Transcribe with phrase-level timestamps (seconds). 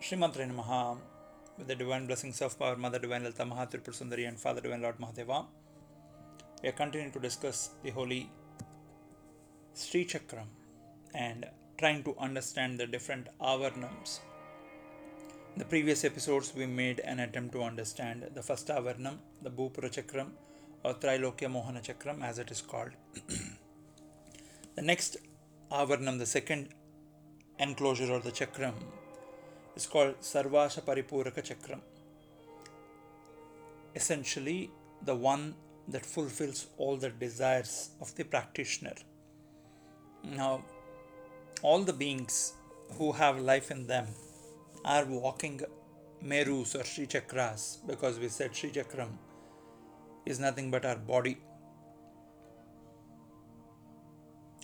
[0.00, 0.98] Srimatre Namaha,
[1.56, 4.98] with the divine blessings of our Mother Divine Lalita Mahatripur Sundari and Father Divine Lord
[4.98, 5.46] Mahadeva,
[6.62, 8.30] we are continuing to discuss the holy
[9.74, 10.48] Sri Chakram
[11.14, 11.46] and
[11.78, 14.20] trying to understand the different avarnams.
[15.54, 19.90] In the previous episodes, we made an attempt to understand the first avarnam, the Bhupura
[19.90, 20.28] Chakram
[20.84, 22.90] or Trilokya Mohana Chakram as it is called.
[24.76, 25.16] the next
[25.72, 26.68] avarnam, the second
[27.58, 28.74] enclosure or the chakram,
[29.76, 31.80] is called Sarvasha Paripuraka Chakram.
[33.94, 34.70] Essentially,
[35.02, 35.54] the one
[35.88, 38.94] that fulfills all the desires of the practitioner.
[40.24, 40.64] Now,
[41.62, 42.54] all the beings
[42.98, 44.06] who have life in them
[44.84, 45.60] are walking
[46.24, 49.10] Merus or Sri Chakras because we said Sri Chakram
[50.24, 51.38] is nothing but our body.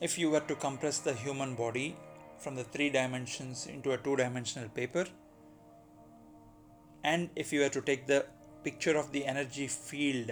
[0.00, 1.96] If you were to compress the human body
[2.40, 5.06] from the three dimensions into a two dimensional paper,
[7.04, 8.26] and if you were to take the
[8.64, 10.30] picture of the energy field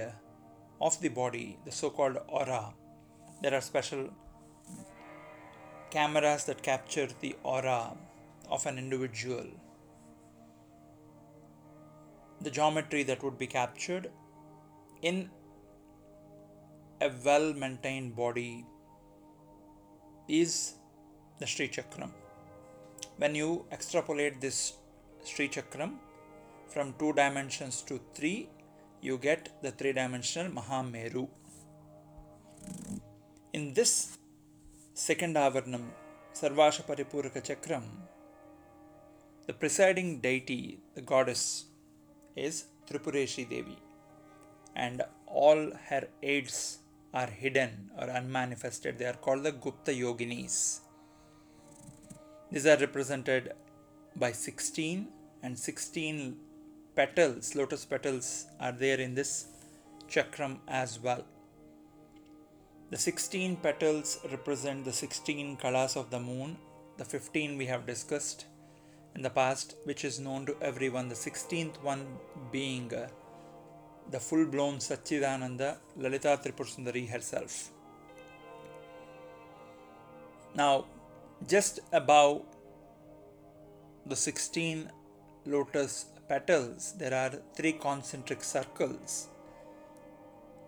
[0.81, 2.75] of the body, the so called aura,
[3.43, 4.11] there are special
[5.91, 7.97] cameras that capture the aura
[8.51, 9.47] of an individual.
[12.41, 14.11] The geometry that would be captured
[15.03, 15.31] in
[17.01, 18.67] a well maintained body
[20.29, 20.75] is
[21.39, 22.11] the Sri Chakram.
[23.17, 24.75] When you extrapolate this
[25.25, 25.95] Sri Chakram
[26.69, 28.49] from two dimensions to three,
[29.01, 31.29] you get the three dimensional Mahameru.
[33.53, 34.19] In this
[34.95, 35.85] second Avarnam,
[36.35, 37.85] Sarvasha Paripuraka Chakram,
[39.47, 41.67] the presiding deity, the goddess,
[42.37, 43.79] is Tripureshi Devi,
[44.77, 46.79] and all her aids
[47.15, 48.99] are hidden or unmanifested.
[48.99, 50.81] They are called the Gupta Yoginis.
[52.51, 53.53] These are represented
[54.17, 55.09] by 16
[55.43, 56.37] and 16
[56.95, 59.47] petals, lotus petals, are there in this
[60.09, 61.25] chakram as well.
[62.91, 66.57] The 16 petals represent the 16 kalas of the moon.
[66.97, 68.47] The 15 we have discussed
[69.15, 71.09] in the past, which is known to everyone.
[71.11, 72.07] The 16th one
[72.51, 73.09] being uh,
[74.11, 77.71] the full blown Satchidananda Lalita Tripur Sundari herself.
[80.55, 80.87] Now,
[81.47, 82.43] just above
[84.07, 84.91] the 16
[85.47, 89.29] lotus petals, there are three concentric circles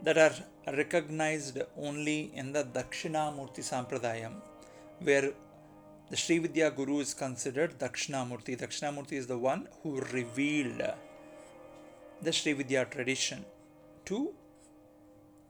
[0.03, 0.35] that are
[0.75, 4.35] recognized only in the Dakshinamurti Sampradayam,
[5.01, 5.33] where
[6.09, 8.59] the Sri Vidya Guru is considered Dakshinamurti.
[8.59, 10.83] Dakshinamurti is the one who revealed
[12.23, 13.45] the Sri Vidya tradition
[14.07, 14.33] to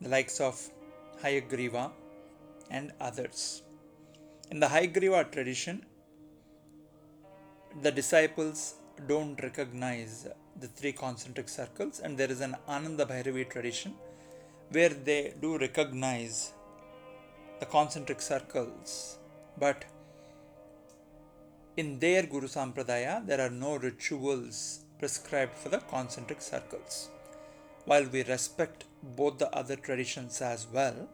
[0.00, 0.60] the likes of
[1.22, 1.90] Hayagriva
[2.70, 3.62] and others.
[4.50, 5.86] In the Hayagriva tradition,
[7.82, 8.74] the disciples
[9.06, 10.26] don't recognize
[10.58, 13.94] the three concentric circles, and there is an Ananda Bhairavi tradition
[14.72, 16.52] where they do recognize
[17.60, 19.18] the concentric circles,
[19.56, 19.84] but
[21.76, 27.08] in their Guru Sampradaya, there are no rituals prescribed for the concentric circles.
[27.84, 28.84] While we respect
[29.16, 31.08] both the other traditions as well,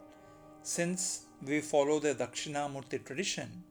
[0.62, 3.62] since we follow the Dakshinamurti tradition,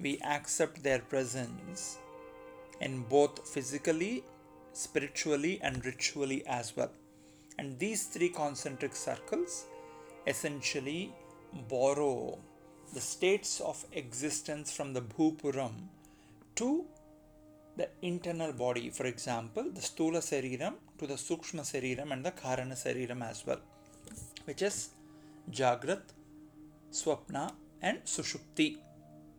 [0.00, 1.98] we accept their presence
[2.80, 4.24] in both physically,
[4.72, 6.90] spiritually, and ritually as well.
[7.58, 9.66] And these three concentric circles
[10.26, 11.12] essentially
[11.68, 12.38] borrow
[12.94, 15.74] the states of existence from the Bhupuram
[16.56, 16.84] to
[17.76, 18.90] the internal body.
[18.90, 23.60] For example, the Stula Sariram to the Sukshma Sariram and the Karana Sariram as well,
[24.44, 24.90] which is
[25.50, 26.02] Jagrat,
[26.90, 27.52] Swapna,
[27.82, 28.78] and Sushupti.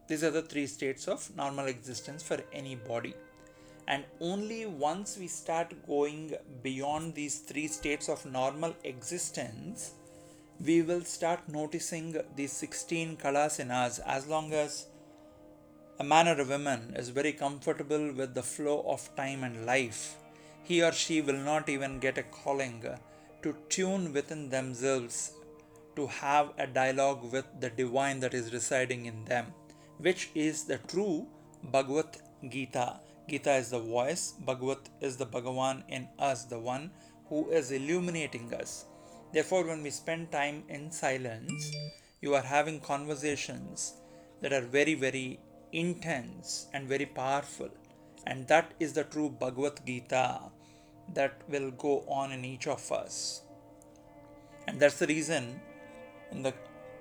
[0.07, 3.13] These are the three states of normal existence for any body.
[3.87, 9.91] And only once we start going beyond these three states of normal existence,
[10.63, 14.87] we will start noticing these 16 kalas in us as long as
[15.99, 20.15] a man or a woman is very comfortable with the flow of time and life.
[20.63, 22.85] He or she will not even get a calling
[23.43, 25.33] to tune within themselves
[25.95, 29.47] to have a dialogue with the divine that is residing in them,
[29.97, 31.27] which is the true
[31.63, 32.17] Bhagavad
[32.49, 32.99] Gita.
[33.29, 36.91] Gita is the voice, Bhagavat is the Bhagavan in us, the one
[37.27, 38.85] who is illuminating us.
[39.31, 41.71] Therefore, when we spend time in silence,
[42.19, 43.93] you are having conversations
[44.41, 45.39] that are very, very
[45.71, 47.69] intense and very powerful.
[48.27, 50.41] And that is the true Bhagavad Gita
[51.13, 53.43] that will go on in each of us.
[54.67, 55.59] And that's the reason
[56.31, 56.53] in the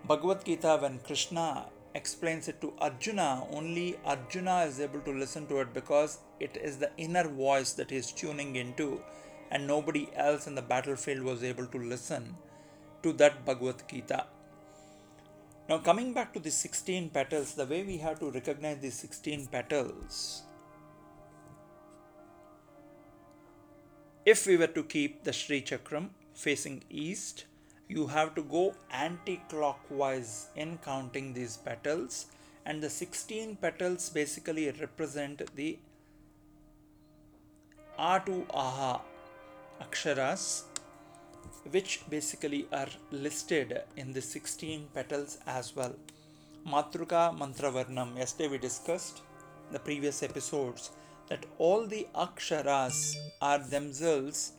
[0.06, 5.58] Bhagavad Gita, when Krishna explains it to Arjuna, only Arjuna is able to listen to
[5.60, 9.00] it because it is the inner voice that he is tuning into,
[9.50, 12.36] and nobody else in the battlefield was able to listen
[13.02, 14.26] to that Bhagavad Gita.
[15.68, 19.46] Now, coming back to the 16 petals, the way we have to recognize these 16
[19.46, 20.42] petals,
[24.26, 27.44] if we were to keep the Sri Chakram facing east,
[27.94, 32.26] you have to go anti clockwise in counting these petals,
[32.64, 35.78] and the 16 petals basically represent the
[37.98, 39.00] A to Aha
[39.82, 40.64] aksharas
[41.70, 45.94] which basically are listed in the 16 petals as well.
[46.66, 49.22] Matruka Mantravarnam, yesterday we discussed
[49.72, 50.90] the previous episodes
[51.28, 54.52] that all the aksharas are themselves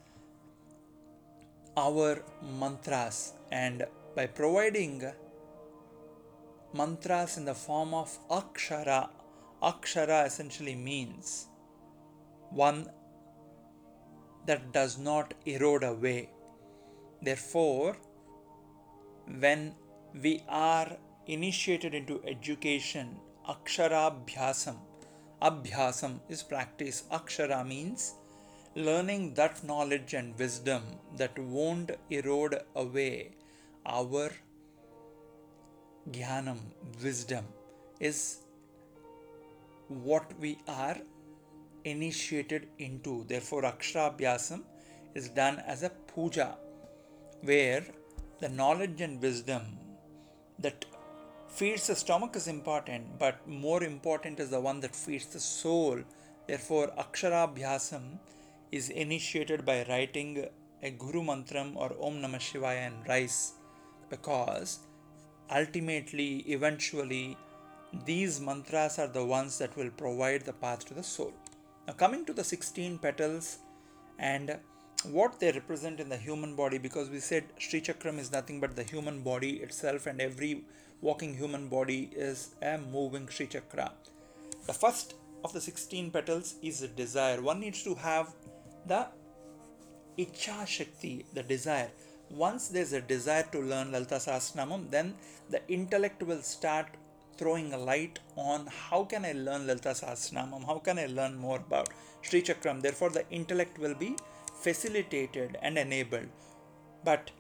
[1.78, 3.86] our mantras, and
[4.16, 5.04] by providing
[6.74, 9.10] mantras in the form of akshara,
[9.62, 11.48] akshara essentially means
[12.50, 12.90] one
[14.46, 16.30] that does not erode away
[17.22, 17.98] Therefore,
[19.28, 19.76] when
[20.20, 20.98] we are
[21.28, 24.78] initiated into education, akshara Aksharabhyasam,
[25.40, 27.04] Abhyasam is practice.
[27.12, 28.16] Akshara means
[28.76, 30.82] learning that knowledge and wisdom
[31.18, 33.32] that won't erode away
[33.86, 34.32] our
[36.10, 36.60] jnanam,
[37.04, 37.46] wisdom,
[38.00, 38.38] is
[39.88, 40.98] what we are
[41.84, 43.26] initiated into.
[43.28, 44.64] Therefore, Aksharabhyasam
[45.16, 46.56] is done as a puja
[47.42, 47.84] where
[48.40, 49.64] the knowledge and wisdom
[50.60, 50.86] that
[51.50, 56.00] feeds the stomach is important, but more important is the one that feeds the soul.
[56.48, 58.20] Therefore, Aksharabhyasam
[58.72, 60.46] is initiated by writing
[60.82, 63.54] a Guru Mantram or Om Namah Shivaya and rice
[64.10, 64.80] because
[65.54, 67.38] ultimately, eventually,
[68.06, 71.34] these mantras are the ones that will provide the path to the soul.
[71.88, 73.60] Now, coming to the 16 petals
[74.18, 74.58] and
[75.04, 78.76] what they represent in the human body because we said Sri Chakram is nothing but
[78.76, 80.64] the human body itself, and every
[81.02, 83.92] walking human body is a moving Sri Chakra.
[84.68, 87.42] The first of the 16 petals is desire.
[87.42, 88.34] One needs to have
[88.86, 89.08] the
[90.18, 91.90] Icha Shakti, the desire.
[92.30, 95.16] Once there's a desire to learn Lalita Sahasranamam, then
[95.50, 96.88] the intellect will start
[97.38, 101.58] throwing a light on how can I learn Lalita Sahasranamam, how can I learn more
[101.58, 101.90] about
[102.22, 102.82] Sri Chakram.
[102.82, 104.16] Therefore, the intellect will be
[104.62, 106.30] facilitated and enabled.
[107.04, 107.32] But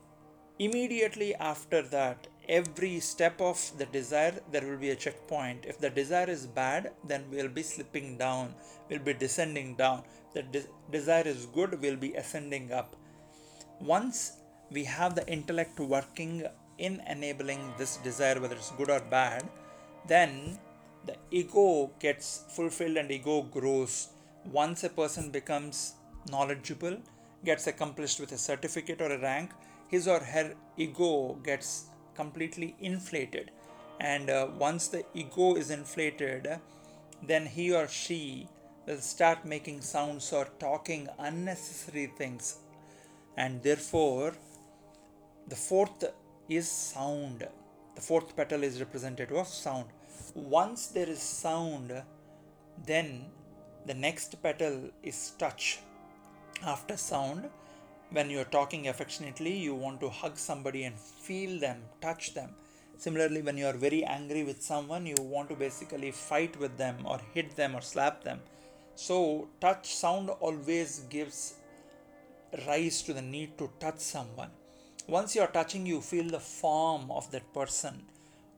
[0.60, 5.66] immediately after that, every step of the desire, there will be a checkpoint.
[5.66, 8.54] If the desire is bad, then we'll be slipping down,
[8.90, 10.04] we'll be descending down.
[10.34, 12.96] The de- desire is good, we'll be ascending up.
[13.80, 14.34] Once
[14.70, 16.46] we have the intellect working
[16.78, 19.48] in enabling this desire, whether it's good or bad,
[20.08, 20.60] then
[21.06, 24.10] the ego gets fulfilled and ego grows.
[24.52, 25.94] Once a person becomes
[26.30, 26.98] knowledgeable,
[27.46, 29.52] gets accomplished with a certificate or a rank,
[29.88, 31.86] his or her ego gets
[32.22, 33.52] completely inflated.
[34.00, 36.48] And uh, once the ego is inflated,
[37.32, 38.48] then he or she
[38.88, 42.46] will start making sounds or talking unnecessary things.
[43.38, 44.34] And therefore,
[45.48, 46.04] the fourth
[46.50, 47.48] is sound.
[47.96, 49.88] The fourth petal is representative of sound.
[50.34, 51.92] Once there is sound,
[52.92, 53.08] then
[53.86, 54.76] the next petal
[55.12, 55.80] is touch
[56.74, 57.50] after sound
[58.12, 62.50] when you're talking affectionately you want to hug somebody and feel them touch them.
[62.98, 66.98] Similarly when you are very angry with someone you want to basically fight with them
[67.06, 68.42] or hit them or slap them.
[68.96, 71.56] So touch sound always gives
[72.68, 74.52] rise to the need to touch someone.
[75.08, 78.04] Once you are touching you feel the form of that person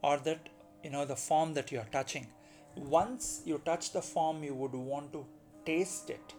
[0.01, 0.49] or that
[0.83, 2.27] you know the form that you are touching.
[2.75, 5.25] Once you touch the form you would want to
[5.63, 6.33] taste it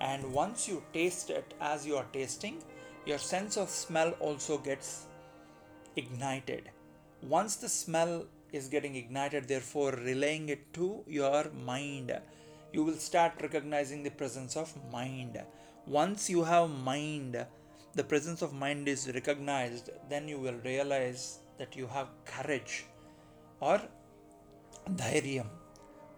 [0.00, 2.62] and once you taste it as you are tasting
[3.04, 5.06] your sense of smell also gets
[5.94, 6.70] ignited.
[7.22, 12.12] Once the smell is getting ignited therefore relaying it to your mind
[12.72, 15.40] you will start recognizing the presence of mind.
[15.86, 17.46] Once you have mind
[17.94, 22.84] the presence of mind is recognized then you will realize that you have courage
[23.60, 23.80] or
[24.96, 25.48] dhairyam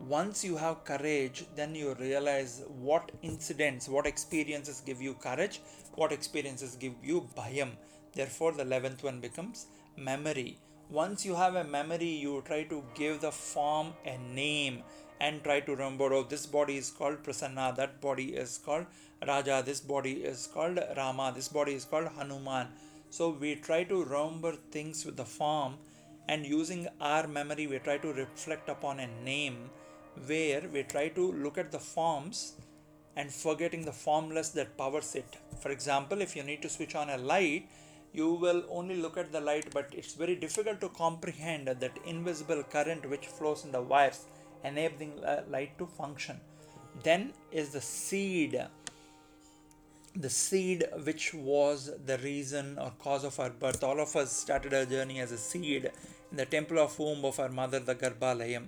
[0.01, 5.61] once you have courage, then you realize what incidents, what experiences give you courage,
[5.95, 7.71] what experiences give you bhayam.
[8.15, 10.59] Therefore, the 11th one becomes memory.
[10.89, 14.83] Once you have a memory, you try to give the form a name
[15.21, 18.87] and try to remember oh, this body is called Prasanna, that body is called
[19.27, 22.69] Raja, this body is called Rama, this body is called Hanuman.
[23.11, 25.75] So, we try to remember things with the form
[26.29, 29.71] and using our memory we try to reflect upon a name
[30.27, 32.55] where we try to look at the forms
[33.17, 37.11] and forgetting the formless that powers it for example if you need to switch on
[37.11, 37.69] a light
[38.13, 42.63] you will only look at the light but it's very difficult to comprehend that invisible
[42.63, 44.25] current which flows in the wires
[44.65, 45.13] enabling
[45.49, 46.41] light to function.
[47.03, 48.61] Then is the seed.
[50.17, 53.85] The seed which was the reason or cause of our birth.
[53.85, 55.91] All of us started our journey as a seed
[56.31, 58.67] in the temple of womb of our mother the garbhalayam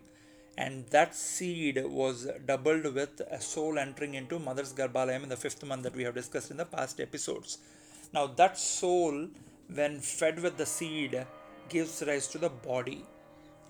[0.64, 5.64] and that seed was doubled with a soul entering into mother's garbhalayam in the fifth
[5.70, 7.58] month that we have discussed in the past episodes.
[8.12, 9.28] Now that soul
[9.78, 11.26] when fed with the seed
[11.70, 13.06] gives rise to the body.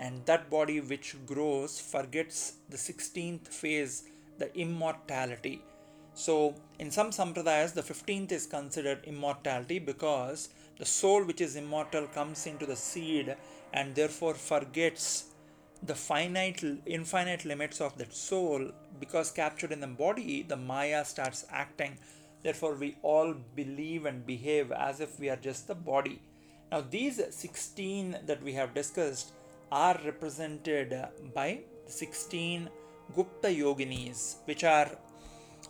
[0.01, 4.05] And that body which grows forgets the 16th phase
[4.39, 5.63] the immortality.
[6.15, 12.07] So in some sampradayas the 15th is considered immortality because the soul which is immortal
[12.09, 13.37] comes into the seed
[13.73, 15.27] and therefore forgets
[15.83, 21.47] the finite infinite limits of that soul because captured in the body the maya starts
[21.51, 21.97] acting.
[22.43, 26.21] Therefore we all believe and behave as if we are just the body.
[26.71, 29.33] Now these 16 that we have discussed
[29.73, 30.95] are represented
[31.35, 32.69] by 16
[33.15, 34.91] gupta yoginis which are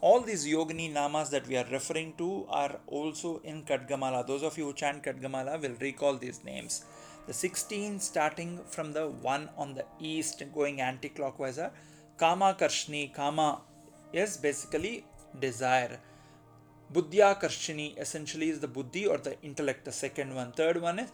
[0.01, 4.27] all these yogini namas that we are referring to are also in Kadgamala.
[4.27, 6.85] Those of you who chant Kadgamala will recall these names.
[7.27, 11.73] The 16 starting from the one on the east going anti-clockwise are
[12.17, 13.13] Kama Karshni.
[13.13, 13.61] Kama
[14.13, 15.05] is basically
[15.39, 15.99] desire.
[16.93, 20.51] Buddhya Karshini essentially is the buddhi or the intellect, the second one.
[20.53, 21.11] Third one is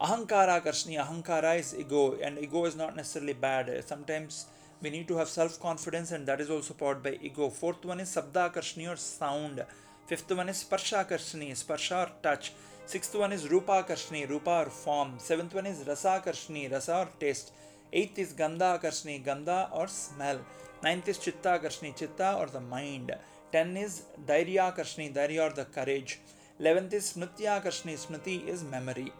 [0.00, 0.96] Ahankara Karshni.
[1.04, 3.84] Ahankara is ego, and ego is not necessarily bad.
[3.84, 4.46] Sometimes
[4.80, 7.50] we need to have self confidence, and that is also powered by ego.
[7.50, 9.64] Fourth one is Sabda Karshni or sound.
[10.06, 12.52] Fifth one is Sparsha Karshni, Sparsha or touch.
[12.86, 15.14] Sixth one is Rupa Karshni, Rupa or form.
[15.18, 17.52] Seventh one is Rasa Karshni, Rasa or taste.
[17.92, 20.40] Eighth is Gandha Karshni, Gandha or smell.
[20.82, 23.14] Ninth is Chitta Karshni, Chitta or the mind.
[23.52, 26.20] Ten is Dairya Karshni, Dairya or the courage.
[26.60, 29.12] Eleventh is Smritya Karshni, Smriti is memory.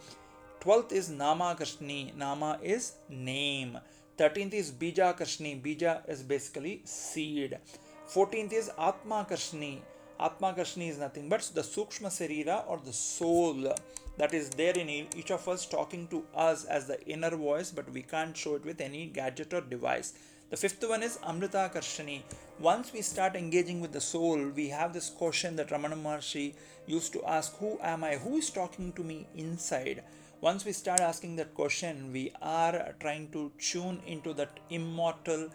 [0.61, 3.79] Twelfth is Nama Karshni, Nama is name.
[4.19, 7.57] Thirteenth is Bija Karshni, Bija is basically seed.
[8.05, 9.79] Fourteenth is Atma Karshni,
[10.19, 13.73] Atma Karshni is nothing but the Sukshma Sarira or the soul
[14.17, 17.89] that is there in each of us talking to us as the inner voice, but
[17.93, 20.15] we can't show it with any gadget or device.
[20.51, 22.23] The fifth one is Amrita Karshani.
[22.59, 26.55] Once we start engaging with the soul, we have this question that Ramana Maharshi
[26.89, 28.17] used to ask Who am I?
[28.17, 30.03] Who is talking to me inside?
[30.41, 35.49] Once we start asking that question, we are trying to tune into that immortal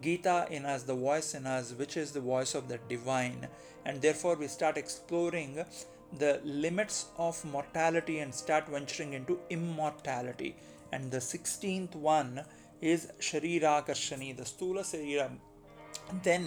[0.00, 3.48] Gita in us, the voice in us, which is the voice of the divine.
[3.84, 5.64] And therefore, we start exploring
[6.18, 10.54] the limits of mortality and start venturing into immortality.
[10.92, 12.44] And the 16th one
[12.80, 15.32] is Sharira Karshani, the Stula Sharira.
[16.22, 16.46] Then,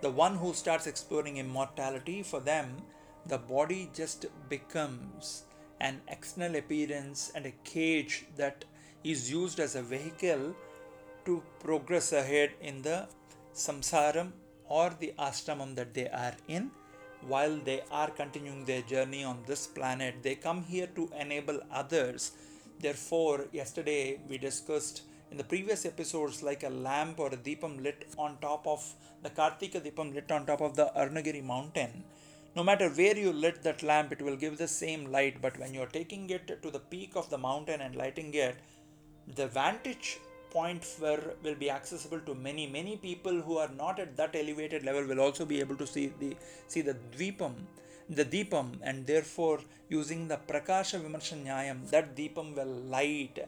[0.00, 2.78] the one who starts exploring immortality, for them,
[3.26, 5.44] the body just becomes
[5.80, 8.64] an external appearance and a cage that
[9.04, 10.54] is used as a vehicle
[11.24, 13.06] to progress ahead in the
[13.54, 14.30] samsaram
[14.68, 16.70] or the ashramam that they are in.
[17.26, 22.32] While they are continuing their journey on this planet they come here to enable others.
[22.78, 28.06] Therefore yesterday we discussed in the previous episodes like a lamp or a deepam lit
[28.16, 32.04] on top of the kartika deepam lit on top of the arunagiri mountain
[32.56, 35.42] no matter where you lit that lamp it will give the same light.
[35.42, 38.56] But when you're taking it to the peak of the mountain and lighting it
[39.34, 40.18] the vantage
[40.50, 44.84] point where will be accessible to many many people who are not at that elevated
[44.84, 46.30] level will also be able to see the
[46.68, 47.54] see the dvipam
[48.18, 49.58] the deepam and therefore
[49.88, 53.40] using the prakasha vimarsha nyayam that deepam will light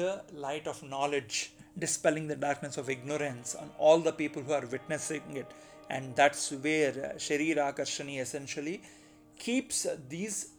[0.00, 0.10] the
[0.46, 1.36] light of knowledge
[1.84, 5.50] dispelling the darkness of ignorance on all the people who are witnessing it
[5.90, 8.80] and that's where uh, sharira karshani essentially
[9.38, 10.52] keeps these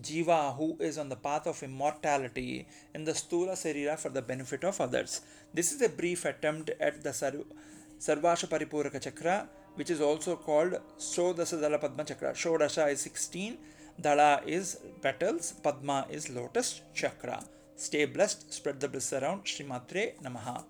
[0.00, 4.64] jiva who is on the path of immortality in the Stula Sarira for the benefit
[4.64, 5.20] of others.
[5.52, 7.46] This is a brief attempt at the Sarv-
[7.98, 12.32] Sarvasha Paripuraka Chakra, which is also called Shodasa Dala Padma Chakra.
[12.32, 13.56] Shodasha is 16,
[14.00, 17.44] Dala is petals, Padma is lotus chakra.
[17.76, 19.44] Stay blessed, spread the bliss around.
[19.44, 20.64] Srimatre Namaha.